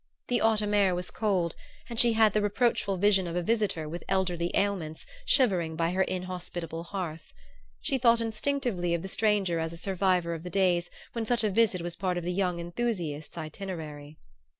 [0.29, 1.55] The autumn air was cold
[1.87, 6.01] and she had the reproachful vision of a visitor with elderly ailments shivering by her
[6.01, 7.31] inhospitable hearth.
[7.81, 11.51] She thought instinctively of the stranger as a survivor of the days when such a
[11.51, 14.17] visit was a part of the young enthusiast's itinerary.